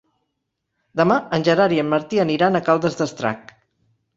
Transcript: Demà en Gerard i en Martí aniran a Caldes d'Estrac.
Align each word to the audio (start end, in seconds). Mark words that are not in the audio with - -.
Demà 1.01 1.17
en 1.37 1.45
Gerard 1.49 1.77
i 1.77 1.79
en 1.83 1.91
Martí 1.91 2.23
aniran 2.25 2.61
a 2.61 2.65
Caldes 2.71 2.99
d'Estrac. 3.03 3.53